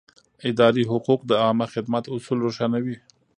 اداري 0.49 0.83
حقوق 0.91 1.21
د 1.25 1.31
عامه 1.43 1.65
خدمت 1.73 2.03
اصول 2.15 2.37
روښانوي. 2.45 2.97